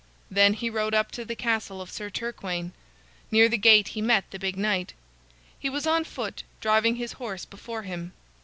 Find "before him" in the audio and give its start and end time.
7.45-8.11